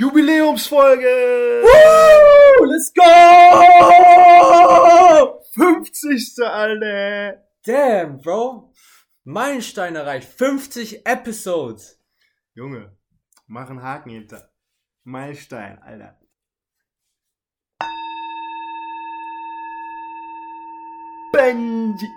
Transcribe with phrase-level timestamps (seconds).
[0.00, 1.62] Jubiläumsfolge!
[1.62, 2.64] Woo!
[2.64, 3.02] Let's go!
[5.52, 6.42] 50.
[6.42, 7.44] Alter!
[7.66, 8.72] Damn, Bro.
[9.24, 10.26] Meilenstein erreicht.
[10.26, 12.00] 50 Episodes.
[12.54, 12.96] Junge,
[13.46, 14.50] mach einen Haken hinter.
[15.04, 16.18] Meilenstein, Alter.
[21.30, 22.08] Benji!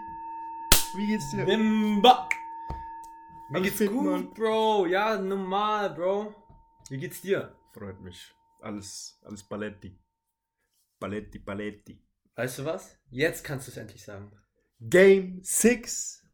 [0.95, 1.43] Wie geht's dir?
[1.43, 2.29] Bimba.
[3.50, 4.34] Mir geht's gut?
[4.34, 4.86] Bro.
[4.86, 6.34] Ja, normal, Bro.
[6.89, 7.54] Wie geht's dir?
[7.74, 8.34] Freut mich.
[8.62, 10.00] Alles, alles Paletti.
[11.00, 12.02] Paletti, Paletti.
[12.36, 12.98] Weißt du was?
[13.09, 14.31] Jetzt kannst du es endlich sagen.
[14.80, 16.26] Game 6.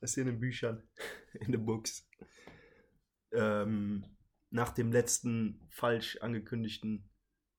[0.00, 0.82] Das ist in den Büchern,
[1.34, 2.08] in den Books.
[3.32, 4.04] Ähm,
[4.50, 7.08] nach dem letzten falsch angekündigten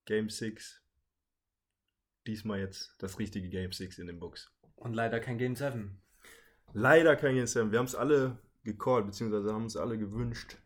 [0.06, 0.84] Game 6.
[2.28, 4.54] Diesmal jetzt das richtige Game 6 in den Books.
[4.76, 6.02] Und leider kein Game 7.
[6.74, 7.72] Leider kein Game 7.
[7.72, 10.58] Wir haben es alle gecallt, beziehungsweise haben es alle gewünscht.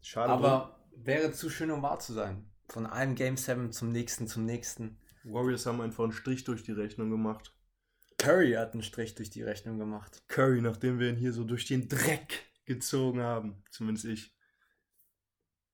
[0.00, 0.32] Schade.
[0.32, 2.50] Aber wäre zu schön, um wahr zu sein.
[2.68, 4.98] Von einem Game 7 zum nächsten, zum nächsten.
[5.24, 7.54] Warriors haben einfach einen Strich durch die Rechnung gemacht.
[8.18, 10.22] Curry hat einen Strich durch die Rechnung gemacht.
[10.28, 14.36] Curry, nachdem wir ihn hier so durch den Dreck gezogen haben, zumindest ich,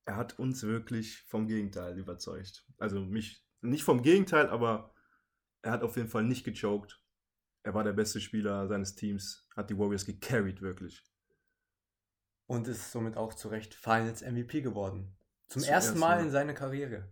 [0.07, 2.65] er hat uns wirklich vom Gegenteil überzeugt.
[2.79, 4.95] Also mich nicht vom Gegenteil, aber
[5.63, 7.03] er hat auf jeden Fall nicht gechoked.
[7.63, 11.03] Er war der beste Spieler seines Teams, hat die Warriors gecarried, wirklich.
[12.49, 15.17] Und ist somit auch zu Recht Finals MVP geworden.
[15.47, 16.25] Zum Zum ersten Mal Mal.
[16.25, 17.09] in seiner Karriere.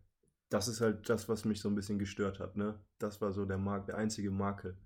[0.49, 2.57] Das ist halt das, was mich so ein bisschen gestört hat.
[2.57, 2.83] Ne?
[2.99, 4.77] Das war so der, Mark, der einzige Makel.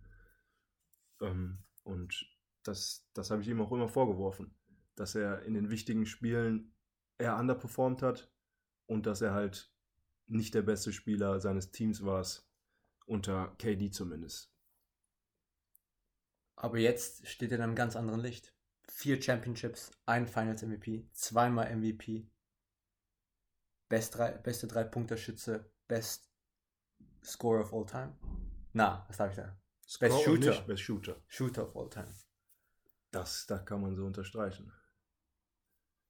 [1.20, 2.26] Ähm, und
[2.62, 4.54] das, das habe ich ihm auch immer vorgeworfen,
[4.96, 6.74] dass er in den wichtigen Spielen
[7.18, 8.32] eher underperformed hat
[8.86, 9.72] und dass er halt
[10.26, 12.26] nicht der beste Spieler seines Teams war,
[13.06, 14.52] unter KD zumindest.
[16.56, 18.54] Aber jetzt steht er in einem ganz anderen Licht.
[18.92, 22.28] Vier Championships, ein Finals MVP, zweimal MVP,
[23.88, 26.30] Best drei, beste Drei-Punkter-Schütze, Best
[27.24, 28.14] Scorer of all time.
[28.72, 29.58] Na, was darf ich da?
[29.98, 30.50] Best Score Shooter.
[30.50, 31.22] Nicht Best Shooter.
[31.28, 32.12] Shooter of all time.
[33.10, 34.72] Das, das kann man so unterstreichen.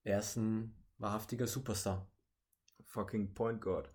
[0.02, 2.10] Er ist ein wahrhaftiger Superstar.
[2.84, 3.90] Fucking Point Guard.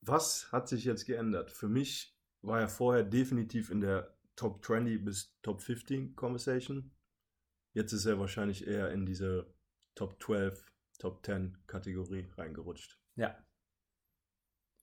[0.00, 1.50] Was hat sich jetzt geändert?
[1.50, 6.92] Für mich war er vorher definitiv in der Top 20 bis Top 15 Conversation.
[7.72, 9.52] Jetzt ist er wahrscheinlich eher in diese
[9.94, 10.64] Top 12,
[10.98, 13.00] Top 10 Kategorie reingerutscht.
[13.16, 13.36] Ja.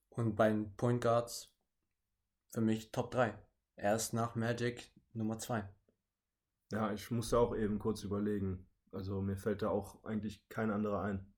[0.09, 1.53] Und bei den Point Guards
[2.51, 3.37] für mich Top 3.
[3.75, 5.67] Er ist nach Magic Nummer 2.
[6.71, 8.67] Ja, ich musste auch eben kurz überlegen.
[8.91, 11.33] Also mir fällt da auch eigentlich kein anderer ein.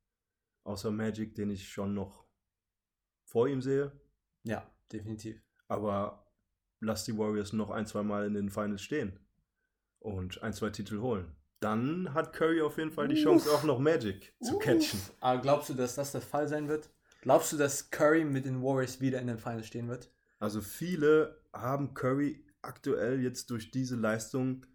[0.64, 2.28] Außer Magic, den ich schon noch
[3.26, 3.92] vor ihm sehe.
[4.44, 5.42] Ja, definitiv.
[5.68, 6.23] Aber
[6.84, 9.20] lass die Warriors noch ein, zwei Mal in den Finals stehen
[10.00, 11.36] und ein, zwei Titel holen.
[11.60, 15.00] Dann hat Curry auf jeden Fall die Chance, auch noch Magic zu catchen.
[15.22, 16.90] Aber glaubst du, dass das der Fall sein wird?
[17.22, 20.12] Glaubst du, dass Curry mit den Warriors wieder in den Finals stehen wird?
[20.40, 24.66] Also viele haben Curry aktuell jetzt durch diese Leistung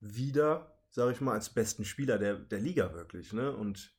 [0.00, 3.32] wieder, sage ich mal, als besten Spieler der, der Liga wirklich.
[3.32, 3.54] Ne?
[3.54, 3.94] Und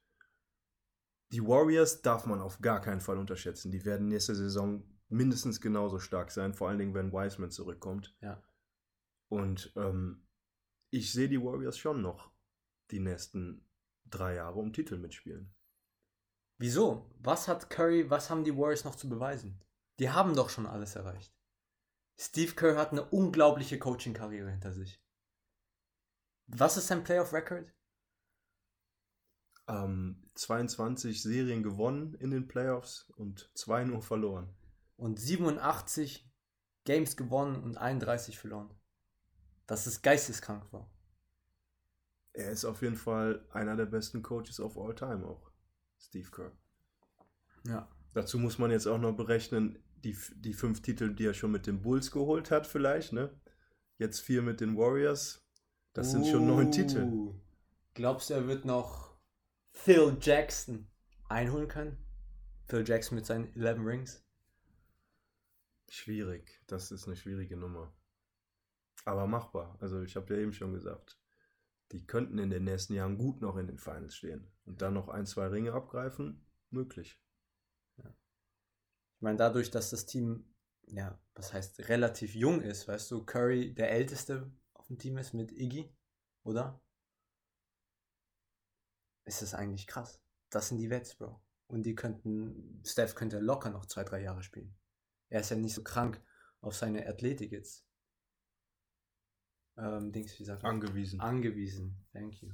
[1.31, 3.71] die Warriors darf man auf gar keinen Fall unterschätzen.
[3.71, 8.15] Die werden nächste Saison mindestens genauso stark sein, vor allen Dingen, wenn Wiseman zurückkommt.
[8.21, 8.41] Ja.
[9.29, 10.27] Und ähm,
[10.89, 12.31] ich sehe die Warriors schon noch
[12.91, 13.65] die nächsten
[14.05, 15.53] drei Jahre um Titel mitspielen.
[16.57, 17.09] Wieso?
[17.19, 19.63] Was hat Curry, was haben die Warriors noch zu beweisen?
[19.99, 21.33] Die haben doch schon alles erreicht.
[22.19, 25.01] Steve Kerr hat eine unglaubliche Coaching-Karriere hinter sich.
[26.47, 27.73] Was ist sein Playoff-Record?
[29.67, 34.53] Ähm, 22 Serien gewonnen in den Playoffs und zwei nur verloren.
[35.01, 36.31] Und 87
[36.83, 38.69] Games gewonnen und 31 verloren.
[39.65, 40.87] Das ist geisteskrank, Bro.
[42.33, 45.51] Er ist auf jeden Fall einer der besten Coaches of all time auch,
[45.97, 46.51] Steve Kerr.
[47.65, 47.89] Ja.
[48.13, 51.65] Dazu muss man jetzt auch noch berechnen, die, die fünf Titel, die er schon mit
[51.65, 53.35] den Bulls geholt hat, vielleicht, ne?
[53.97, 55.43] Jetzt vier mit den Warriors.
[55.93, 57.05] Das sind schon neun Titel.
[57.05, 57.41] Uh.
[57.95, 59.17] Glaubst du, er wird noch
[59.71, 60.91] Phil Jackson
[61.27, 61.97] einholen können?
[62.67, 64.23] Phil Jackson mit seinen 11 Rings?
[65.93, 66.63] Schwierig.
[66.67, 67.93] Das ist eine schwierige Nummer.
[69.03, 69.77] Aber machbar.
[69.81, 71.19] Also ich habe ja eben schon gesagt,
[71.91, 74.49] die könnten in den nächsten Jahren gut noch in den Finals stehen.
[74.63, 77.21] Und dann noch ein, zwei Ringe abgreifen, möglich.
[77.97, 80.55] Ich meine, dadurch, dass das Team,
[80.87, 85.33] ja, was heißt, relativ jung ist, weißt du, Curry der Älteste auf dem Team ist
[85.33, 85.93] mit Iggy,
[86.43, 86.81] oder?
[89.25, 90.23] Ist das eigentlich krass.
[90.49, 91.43] Das sind die Wets, Bro.
[91.67, 94.73] Und die könnten, Steph könnte locker noch zwei, drei Jahre spielen.
[95.31, 96.21] Er ist ja nicht so krank
[96.59, 97.87] auf seine Athletik jetzt.
[99.77, 100.73] Ähm, Dings, wie sagt man?
[100.73, 101.19] Angewiesen.
[101.19, 102.05] Angewiesen.
[102.11, 102.51] Thank you.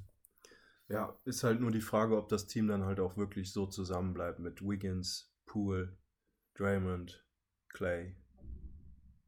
[0.87, 4.39] Ja, ist halt nur die Frage, ob das Team dann halt auch wirklich so zusammenbleibt
[4.39, 5.97] mit Wiggins, Poole,
[6.53, 7.25] Draymond,
[7.67, 8.15] Clay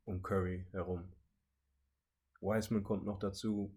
[0.05, 1.11] um Curry herum.
[2.39, 3.75] Wiseman kommt noch dazu.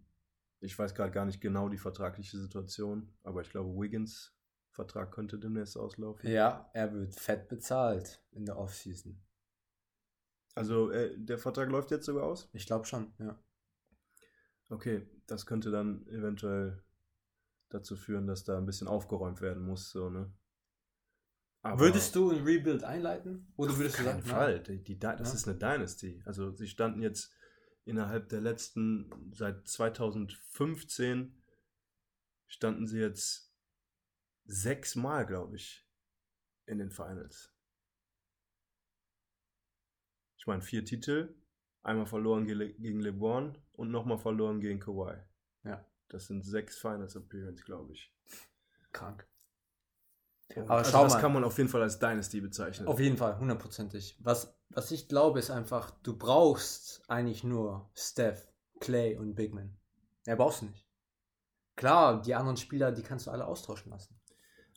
[0.60, 4.36] Ich weiß gerade gar nicht genau die vertragliche Situation, aber ich glaube, Wiggins
[4.70, 6.30] Vertrag könnte demnächst auslaufen.
[6.30, 9.20] Ja, er wird fett bezahlt in der Offseason.
[10.54, 12.50] Also äh, der Vertrag läuft jetzt sogar aus?
[12.52, 13.38] Ich glaube schon, ja.
[14.68, 16.82] Okay, das könnte dann eventuell
[17.68, 20.32] dazu führen, dass da ein bisschen aufgeräumt werden muss, so, ne?
[21.62, 23.52] Aber würdest du ein Rebuild einleiten?
[23.56, 24.62] Oder würdest du sagen, Fall.
[24.64, 25.34] Die, die, das ja.
[25.34, 26.20] ist eine Dynasty.
[26.26, 27.32] Also sie standen jetzt
[27.84, 31.40] innerhalb der letzten, seit 2015
[32.46, 33.54] standen sie jetzt
[34.44, 35.88] sechsmal, glaube ich,
[36.66, 37.51] in den Finals.
[40.42, 41.32] Ich meine, vier Titel,
[41.84, 45.14] einmal verloren gegen LeBron und nochmal verloren gegen Kawhi.
[45.62, 45.86] Ja.
[46.08, 48.12] Das sind sechs Finals Appearance, glaube ich.
[48.90, 49.24] Krank.
[50.56, 51.20] Und Aber also schau das mal.
[51.20, 52.88] kann man auf jeden Fall als Dynasty bezeichnen.
[52.88, 54.16] Auf jeden Fall, hundertprozentig.
[54.18, 59.78] Was, was ich glaube, ist einfach, du brauchst eigentlich nur Steph, Clay und Bigman.
[60.26, 60.88] Ja, brauchst du nicht.
[61.76, 64.20] Klar, die anderen Spieler, die kannst du alle austauschen lassen.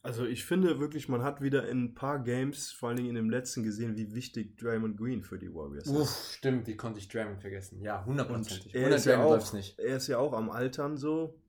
[0.05, 3.15] Also ich finde wirklich, man hat wieder in ein paar Games, vor allen Dingen in
[3.15, 6.33] dem letzten, gesehen, wie wichtig Draymond Green für die Warriors Uff, ist.
[6.33, 7.81] stimmt, wie konnte ich Draymond vergessen?
[7.81, 8.73] Ja, hundertprozentig.
[8.75, 11.39] Er, ist ja auch, er ist ja auch am Altern so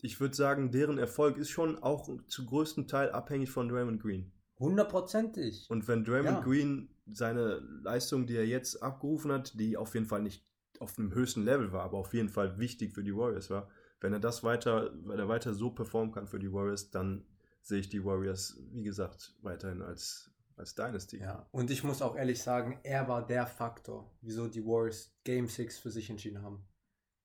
[0.00, 4.30] ich würde sagen, deren Erfolg ist schon auch zu größten Teil abhängig von Draymond Green.
[4.58, 5.66] Hundertprozentig.
[5.68, 6.40] Und wenn Draymond ja.
[6.40, 10.44] Green seine Leistung, die er jetzt abgerufen hat, die auf jeden Fall nicht
[10.78, 13.68] auf dem höchsten Level war, aber auf jeden Fall wichtig für die Warriors war,
[14.00, 17.24] wenn er das weiter, wenn er weiter so performen kann für die Warriors, dann
[17.68, 21.18] sehe ich die Warriors, wie gesagt, weiterhin als, als Dynasty.
[21.18, 25.46] Ja, und ich muss auch ehrlich sagen, er war der Faktor, wieso die Warriors Game
[25.46, 26.68] 6 für sich entschieden haben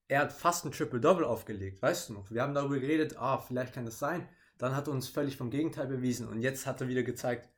[0.07, 2.30] er hat fast ein Triple-Double aufgelegt, weißt du noch?
[2.30, 4.28] Wir haben darüber geredet, ah, vielleicht kann das sein.
[4.57, 7.50] Dann hat er uns völlig vom Gegenteil bewiesen und jetzt hat er wieder gezeigt,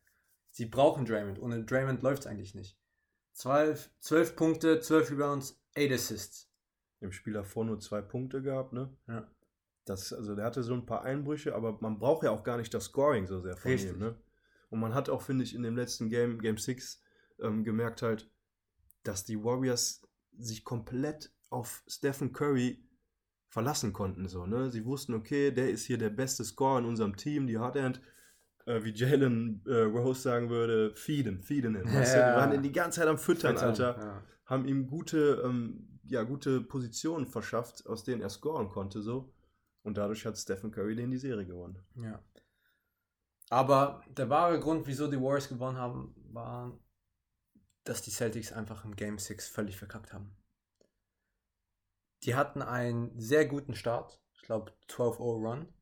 [0.52, 1.40] sie brauchen Draymond.
[1.42, 2.80] Ohne Draymond läuft es eigentlich nicht.
[3.34, 6.50] 12, 12 Punkte, 12 Rebounds, 8 Assists.
[7.02, 8.96] Im Spiel davor nur zwei Punkte gehabt, ne?
[9.08, 9.30] Ja.
[9.86, 12.74] Das, also der hatte so ein paar Einbrüche, aber man braucht ja auch gar nicht
[12.74, 13.92] das Scoring so sehr von Richtig.
[13.92, 14.16] ihm, ne?
[14.70, 17.02] Und man hat auch, finde ich, in dem letzten Game, Game 6,
[17.40, 18.30] ähm, gemerkt halt,
[19.04, 20.02] dass die Warriors
[20.38, 22.84] sich komplett auf Stephen Curry
[23.48, 24.28] verlassen konnten.
[24.28, 24.72] So, ne?
[24.72, 28.02] Sie wussten, okay, der ist hier der beste Scorer in unserem Team, die Hard End.
[28.66, 31.88] Äh, wie Jalen äh, Rose sagen würde, feeden, feeden him.
[31.88, 32.00] Ja.
[32.00, 32.20] Weißt du?
[32.20, 33.98] Wir waren ihn die ganze Zeit am Füttern, Füttern Alter.
[34.00, 34.24] Ja.
[34.46, 39.02] Haben ihm gute, ähm, ja, gute Positionen verschafft, aus denen er scoren konnte.
[39.02, 39.35] so.
[39.86, 41.78] Und dadurch hat Stephen Curry den die Serie gewonnen.
[41.96, 42.20] Ja.
[43.52, 46.76] Aber der wahre Grund, wieso die Warriors gewonnen haben, war,
[47.84, 50.36] dass die Celtics einfach im Game 6 völlig verkackt haben.
[52.24, 54.20] Die hatten einen sehr guten Start.
[54.34, 55.74] Ich glaube 12-0 Run.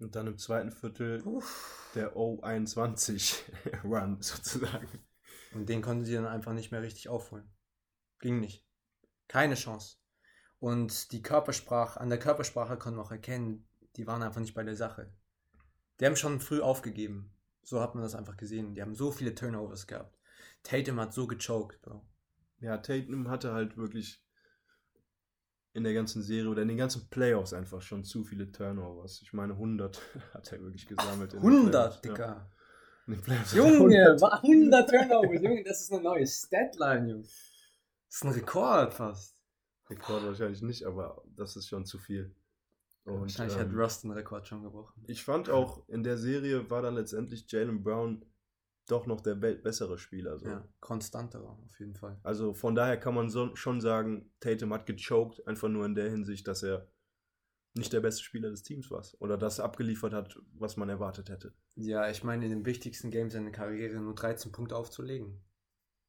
[0.00, 1.92] Und dann im zweiten Viertel Uff.
[1.94, 3.44] der O21
[3.84, 4.88] Run sozusagen.
[5.52, 7.48] Und den konnten sie dann einfach nicht mehr richtig aufholen.
[8.18, 8.66] Ging nicht.
[9.28, 9.99] Keine Chance.
[10.60, 13.66] Und die Körpersprache, an der Körpersprache konnte man auch erkennen,
[13.96, 15.10] die waren einfach nicht bei der Sache.
[15.98, 17.34] Die haben schon früh aufgegeben.
[17.62, 18.74] So hat man das einfach gesehen.
[18.74, 20.18] Die haben so viele Turnovers gehabt.
[20.62, 22.04] Tatum hat so gechoked, Bro.
[22.60, 24.22] Ja, Tatum hatte halt wirklich
[25.72, 29.20] in der ganzen Serie oder in den ganzen Playoffs einfach schon zu viele Turnovers.
[29.22, 30.00] Ich meine, 100
[30.34, 31.34] hat er wirklich gesammelt.
[31.34, 32.50] 100, Dicker.
[33.06, 33.14] Ja.
[33.54, 37.22] Junge, 100 Turnovers, Junge, das ist eine neue Statline, Junge.
[37.22, 39.39] Das ist ein Rekord fast.
[39.90, 42.34] Rekord wahrscheinlich nicht, aber das ist schon zu viel.
[43.04, 45.02] Und, wahrscheinlich ähm, hat Rust den Rekord schon gebrochen.
[45.06, 48.24] Ich fand auch, in der Serie war dann letztendlich Jalen Brown
[48.86, 50.38] doch noch der bessere Spieler.
[50.38, 50.46] So.
[50.46, 52.18] Ja, konstanterer auf jeden Fall.
[52.22, 56.10] Also von daher kann man so, schon sagen, Tatum hat gechoked, einfach nur in der
[56.10, 56.88] Hinsicht, dass er
[57.74, 59.04] nicht der beste Spieler des Teams war.
[59.20, 61.54] Oder das abgeliefert hat, was man erwartet hätte.
[61.76, 65.40] Ja, ich meine, in dem wichtigsten Game seiner Karriere nur 13 Punkte aufzulegen,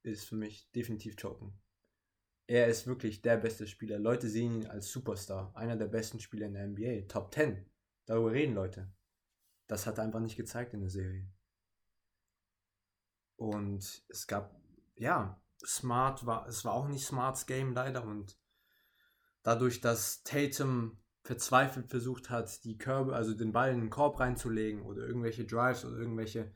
[0.03, 1.53] ist für mich definitiv choken.
[2.51, 3.97] Er ist wirklich der beste Spieler.
[3.97, 7.65] Leute sehen ihn als Superstar, einer der besten Spieler in der NBA, Top 10.
[8.05, 8.91] Darüber reden Leute.
[9.67, 11.25] Das hat er einfach nicht gezeigt in der Serie.
[13.37, 14.53] Und es gab,
[14.95, 18.03] ja, Smart war, es war auch nicht Smarts Game leider.
[18.03, 18.37] Und
[19.43, 24.81] dadurch, dass Tatum verzweifelt versucht hat, die Körbe, also den Ball in den Korb reinzulegen
[24.81, 26.53] oder irgendwelche Drives oder irgendwelche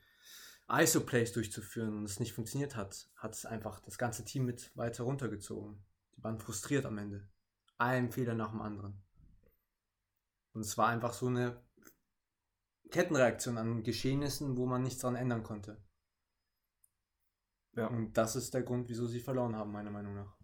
[0.67, 5.03] ISO-Plays durchzuführen und es nicht funktioniert hat, hat es einfach das ganze Team mit weiter
[5.03, 5.83] runtergezogen.
[6.15, 7.27] Die waren frustriert am Ende.
[7.77, 9.03] Ein Fehler nach dem anderen.
[10.53, 11.61] Und es war einfach so eine
[12.89, 15.83] Kettenreaktion an Geschehnissen, wo man nichts daran ändern konnte.
[17.73, 17.87] Ja.
[17.87, 20.37] Und das ist der Grund, wieso sie verloren haben, meiner Meinung nach.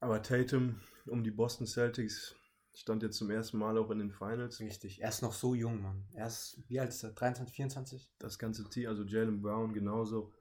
[0.00, 2.36] Aber Tatum um die Boston Celtics,
[2.78, 4.60] Stand jetzt zum ersten Mal auch in den Finals.
[4.60, 5.02] Richtig.
[5.02, 6.06] Er ist noch so jung, Mann.
[6.12, 7.10] Er ist, wie alt ist er?
[7.10, 8.12] 23, 24?
[8.20, 10.32] Das ganze Team, also Jalen Brown genauso.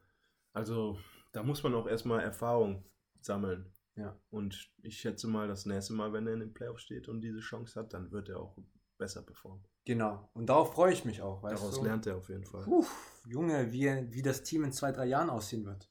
[0.53, 0.99] Also
[1.31, 2.85] da muss man auch erstmal Erfahrung
[3.21, 3.71] sammeln.
[3.95, 4.15] Ja.
[4.29, 7.39] Und ich schätze mal, das nächste Mal, wenn er in den Playoffs steht und diese
[7.39, 8.55] Chance hat, dann wird er auch
[8.99, 9.65] besser performen.
[9.85, 10.29] Genau.
[10.35, 11.41] Und darauf freue ich mich auch.
[11.41, 11.85] Weißt Daraus du?
[11.85, 12.63] lernt er auf jeden Fall.
[12.63, 12.85] Puh,
[13.25, 15.89] Junge, wie, wie das Team in zwei, drei Jahren aussehen wird.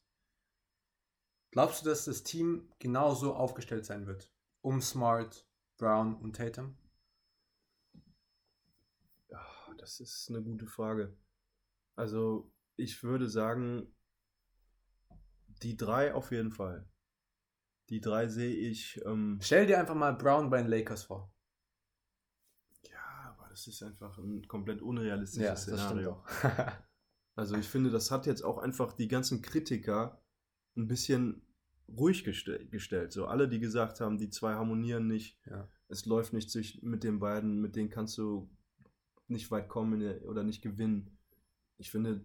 [1.51, 4.33] Glaubst du, dass das Team genauso aufgestellt sein wird?
[4.61, 5.45] Um Smart,
[5.77, 6.77] Brown und Tatum?
[9.29, 9.45] Ja,
[9.79, 11.17] das ist eine gute Frage.
[11.97, 13.95] Also, ich würde sagen,
[15.63, 16.89] die drei auf jeden Fall.
[17.89, 19.01] Die drei sehe ich.
[19.05, 21.33] Ähm, Stell dir einfach mal Brown bei den Lakers vor.
[22.91, 26.13] ja, aber das ist einfach ein komplett unrealistisches Szenario.
[26.13, 26.27] auch.
[27.39, 30.25] Also ich finde, das hat jetzt auch einfach die ganzen Kritiker
[30.75, 31.46] ein bisschen
[31.89, 33.13] ruhig gestell gestellt.
[33.13, 35.69] So alle, die gesagt haben, die zwei harmonieren nicht, Ja.
[35.89, 38.51] es läuft nicht sich mit den beiden, mit denen kannst du
[39.29, 41.19] nicht weit kommen oder nicht gewinnen.
[41.79, 42.25] Ich finde,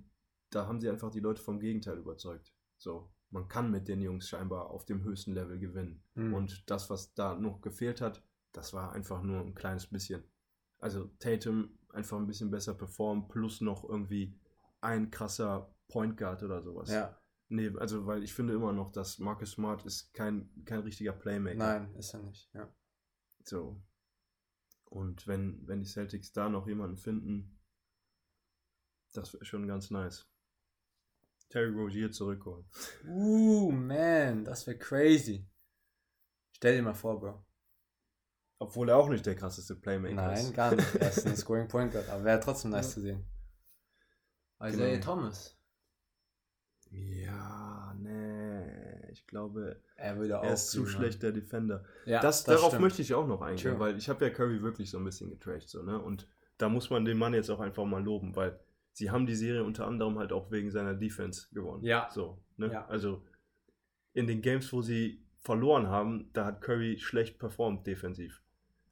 [0.49, 2.53] da haben sie einfach die Leute vom Gegenteil überzeugt.
[2.77, 6.03] So, man kann mit den Jungs scheinbar auf dem höchsten Level gewinnen.
[6.15, 6.33] Mhm.
[6.33, 10.23] Und das, was da noch gefehlt hat, das war einfach nur ein kleines bisschen.
[10.79, 14.35] Also Tatum einfach ein bisschen besser performen, plus noch irgendwie
[14.81, 16.89] ein krasser Point Guard oder sowas.
[16.89, 17.20] ja,
[17.53, 21.57] Nee, also weil ich finde immer noch, dass Marcus Smart ist kein, kein richtiger Playmaker.
[21.57, 22.49] nein, ist er nicht.
[22.53, 22.73] Ja.
[23.43, 23.81] So.
[24.85, 27.59] Und wenn, wenn die Celtics da noch jemanden finden,
[29.13, 30.27] das wäre schon ganz nice.
[31.49, 32.65] Terry Rozier zurückholen.
[33.05, 35.45] Uh, man, das wäre crazy.
[36.53, 37.45] Stell dir mal vor, Bro.
[38.59, 40.53] Obwohl er auch nicht der krasseste Playmaker Nein, ist.
[40.53, 40.95] gar nicht.
[40.95, 42.93] Er ist ein Scoring Point Guard, aber wäre trotzdem nice Ja.
[42.93, 43.25] zu sehen.
[44.63, 45.03] Isaiah Genau.
[45.03, 45.57] Thomas.
[46.91, 49.11] Ja, nee.
[49.11, 50.43] Ich glaube, Er würde auch.
[50.43, 51.83] er ist zu schlecht der Defender.
[52.05, 52.81] Ja, das, darauf stimmt.
[52.81, 53.79] möchte ich auch noch eingehen, True.
[53.79, 55.99] weil ich habe ja Curry wirklich so ein bisschen getrashed, so, ne?
[56.01, 58.59] Und da muss man den Mann jetzt auch einfach mal loben, weil
[58.93, 61.83] sie haben die Serie unter anderem halt auch wegen seiner Defense gewonnen.
[61.83, 62.09] Ja.
[62.11, 62.71] So, ne?
[62.71, 62.85] Ja.
[62.87, 63.23] Also
[64.13, 68.41] in den Games, wo sie verloren haben, da hat Curry schlecht performt defensiv.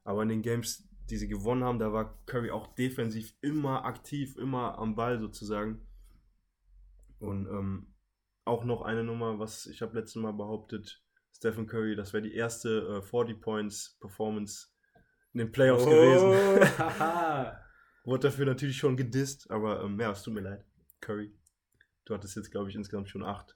[0.03, 4.35] Aber in den Games, die sie gewonnen haben, da war Curry auch defensiv immer aktiv,
[4.37, 5.85] immer am Ball sozusagen.
[7.19, 7.93] Und ähm,
[8.45, 12.33] auch noch eine Nummer, was ich habe letztes Mal behauptet, Stephen Curry, das wäre die
[12.33, 14.67] erste äh, 40 Points Performance
[15.33, 16.29] in den Playoffs gewesen.
[16.29, 17.61] Oh, haha.
[18.03, 20.65] Wurde dafür natürlich schon gedisst, aber ähm, ja, es tut mir leid.
[21.01, 21.33] Curry.
[22.05, 23.55] Du hattest jetzt, glaube ich, insgesamt schon acht.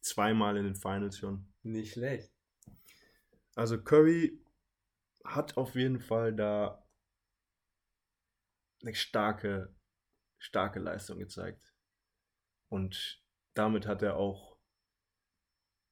[0.00, 1.46] Zweimal in den Finals schon.
[1.62, 2.32] Nicht schlecht.
[3.54, 4.42] Also Curry
[5.24, 6.84] hat auf jeden Fall da
[8.82, 9.74] eine starke,
[10.38, 11.72] starke Leistung gezeigt.
[12.68, 13.22] Und
[13.54, 14.58] damit hat er auch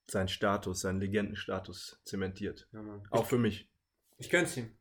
[0.08, 2.68] seinen Status, seinen Legendenstatus zementiert.
[2.72, 3.02] Ja.
[3.10, 3.70] Auch für mich.
[4.18, 4.76] Ich gönn's ihm.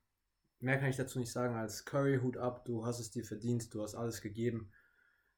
[0.60, 3.74] Mehr kann ich dazu nicht sagen als Curry, Hut ab, du hast es dir verdient,
[3.74, 4.72] du hast alles gegeben.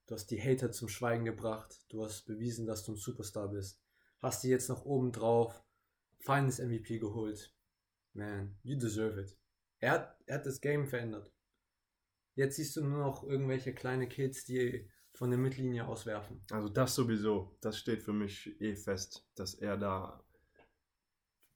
[0.06, 3.82] Du hast die Hater zum Schweigen gebracht, du hast bewiesen, dass du ein Superstar bist.
[4.22, 5.64] Hast dir jetzt noch oben drauf
[6.20, 7.54] Finals MVP geholt.
[8.14, 9.38] Man, you deserve it.
[9.80, 11.32] Er hat, er hat das Game verändert.
[12.36, 16.42] Jetzt siehst du nur noch irgendwelche kleine Kids, die von der Mittellinie auswerfen.
[16.52, 20.24] Also das sowieso, das steht für mich eh fest, dass er da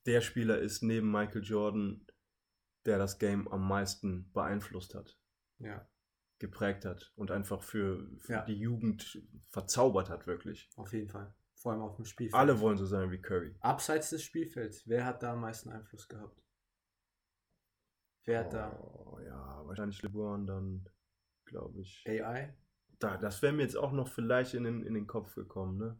[0.07, 2.07] der Spieler ist neben Michael Jordan,
[2.85, 5.15] der das Game am meisten beeinflusst hat,
[5.59, 5.87] Ja,
[6.39, 8.45] geprägt hat und einfach für, für Ja.
[8.45, 10.67] die Jugend verzaubert hat, wirklich.
[10.75, 11.31] auf jeden Fall.
[11.53, 12.33] Vor allem auf dem Spielfeld.
[12.39, 13.55] Alle wollen so sein wie Curry.
[13.59, 16.41] Abseits des Spielfelds, wer hat da am meisten Einfluss gehabt?
[18.25, 20.89] Wer hat da Oh, ja, wahrscheinlich LeBron dann,
[21.45, 22.03] glaube ich.
[22.07, 22.55] AI?
[23.01, 25.99] Da, das wäre mir jetzt auch noch vielleicht in den, in den Kopf gekommen, ne?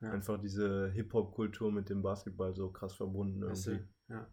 [0.00, 0.12] Ja.
[0.12, 3.84] Einfach diese Hip-Hop-Kultur mit dem Basketball so krass verbunden irgendwie.
[4.08, 4.32] Ja.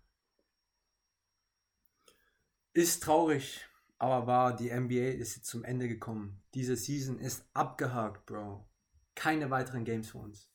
[2.74, 3.66] Ist traurig,
[3.98, 6.44] aber wahr, die NBA ist jetzt zum Ende gekommen.
[6.54, 8.70] Diese Season ist abgehakt, Bro.
[9.16, 10.52] Keine weiteren Games für uns.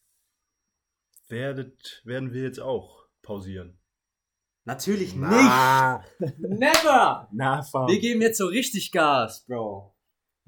[1.28, 3.78] Werdet, werden wir jetzt auch pausieren?
[4.64, 6.38] Natürlich Na, nicht!
[6.38, 7.28] Never!
[7.32, 7.62] Na.
[7.62, 9.96] Wir geben jetzt so richtig Gas, Bro.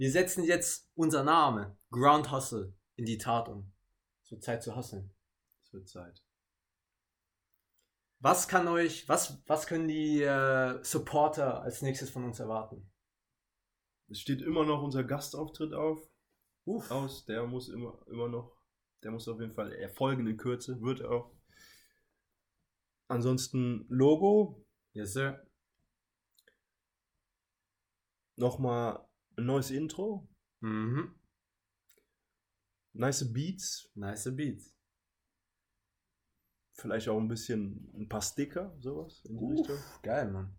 [0.02, 3.72] Wir setzen jetzt unser Name, Ground Hustle, in die Tat um.
[4.24, 5.14] Es wird Zeit zu hustlen.
[5.62, 6.24] Es wird Zeit.
[8.18, 12.90] Was kann euch, was, was können die äh, Supporter als nächstes von uns erwarten?
[14.08, 16.04] Es steht immer noch unser Gastauftritt auf,
[16.64, 16.90] Uff.
[16.90, 17.24] aus.
[17.26, 18.56] Der muss immer, immer noch,
[19.04, 21.32] der muss auf jeden Fall erfolgen in Kürze, wird auch.
[23.06, 25.46] Ansonsten Logo, Yes, sir.
[28.34, 30.28] nochmal ein neues Intro,
[30.60, 31.14] Mhm.
[32.92, 34.74] nice Beats, Nice Beats.
[36.74, 39.76] Vielleicht auch ein bisschen ein paar Sticker, sowas in die Richtung.
[39.76, 40.56] Uff, geil, Mann.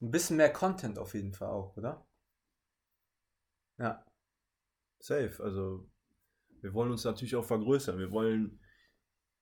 [0.00, 2.06] Ein bisschen mehr Content auf jeden Fall auch, oder?
[3.78, 4.04] Ja.
[4.98, 5.42] Safe.
[5.42, 5.90] Also
[6.60, 7.98] wir wollen uns natürlich auch vergrößern.
[7.98, 8.60] Wir wollen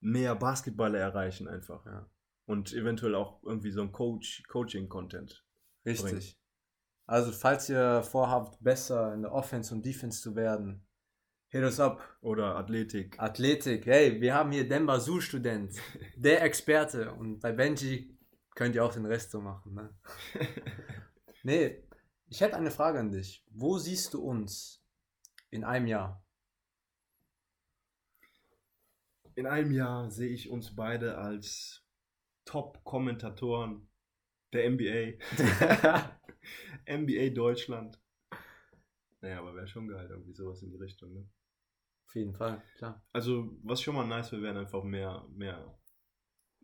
[0.01, 1.85] mehr Basketballer erreichen einfach.
[1.87, 2.11] Ja.
[2.47, 5.47] Und eventuell auch irgendwie so ein Coach, Coaching-Content.
[5.87, 6.11] Richtig.
[6.11, 6.40] bringt.
[7.11, 10.87] Also, falls ihr vorhabt, besser in der Offense und Defense zu werden,
[11.49, 12.01] hit us up.
[12.21, 13.19] Oder Athletik.
[13.19, 15.75] Athletik, hey, wir haben hier Demba Su-Student,
[16.17, 17.13] der Experte.
[17.15, 18.17] Und bei Benji
[18.55, 19.75] könnt ihr auch den Rest so machen.
[19.75, 19.99] Ne?
[21.43, 21.83] Nee,
[22.27, 23.45] ich hätte eine Frage an dich.
[23.51, 24.85] Wo siehst du uns
[25.49, 26.23] in einem Jahr?
[29.35, 31.83] In einem Jahr sehe ich uns beide als
[32.45, 33.89] Top-Kommentatoren
[34.53, 36.11] der NBA.
[36.89, 38.01] NBA Deutschland.
[39.21, 41.13] Naja, aber wäre schon geil, irgendwie sowas in die Richtung.
[41.13, 41.29] Ne?
[42.07, 43.05] Auf jeden Fall, klar.
[43.13, 45.79] Also, was schon mal nice wäre, wären einfach mehr, mehr,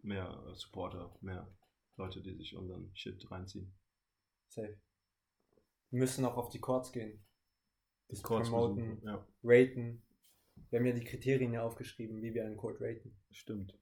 [0.03, 1.47] mehr Supporter, mehr
[1.97, 3.73] Leute, die sich unseren Shit reinziehen.
[4.49, 4.79] Safe.
[5.91, 7.25] Wir müssen auch auf die Courts gehen.
[8.09, 10.03] Das Courts promoten, besuchen, Ja, raten.
[10.71, 13.17] Wir haben ja die Kriterien ja aufgeschrieben, wie wir einen Court raten.
[13.31, 13.79] stimmt.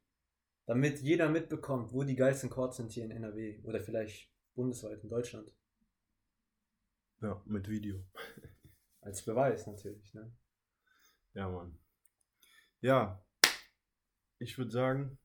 [0.66, 5.10] Damit jeder mitbekommt, wo die geilsten Courts sind hier in NRW oder vielleicht bundesweit in
[5.10, 5.52] Deutschland.
[7.25, 8.04] Ja, mit Video.
[9.00, 10.31] Als Beweis natürlich, ne?
[11.33, 11.78] Ja, Mann.
[12.83, 13.26] Ja,
[14.38, 15.19] ich würde sagen,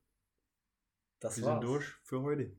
[1.20, 1.60] Das wir war's.
[1.60, 2.58] sind durch für heute.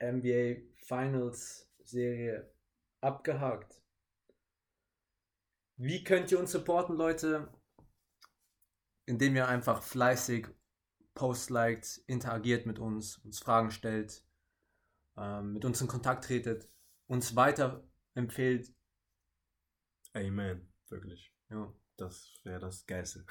[0.00, 2.52] NBA Finals Serie
[3.00, 3.80] abgehakt.
[5.76, 7.48] Wie könnt ihr uns supporten, Leute?
[9.06, 10.48] Indem ihr einfach fleißig
[11.14, 14.26] Post liked, interagiert mit uns, uns Fragen stellt,
[15.16, 16.68] ähm, mit uns in Kontakt tretet,
[17.06, 18.74] uns weiter empfehlt.
[20.14, 21.32] Amen, wirklich.
[21.50, 21.72] Ja.
[21.96, 23.24] Das wäre das Geilste.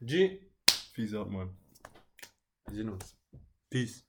[0.00, 0.50] G.
[0.94, 1.56] Peace out, Mann.
[2.66, 3.16] Wir sehen uns.
[3.68, 4.06] Peace.